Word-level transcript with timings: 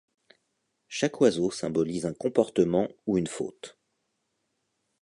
Chaque 0.87 1.21
oiseau 1.21 1.51
symbolise 1.51 2.07
un 2.07 2.13
comportement 2.15 2.87
ou 3.05 3.19
une 3.19 3.27
faute. 3.27 3.77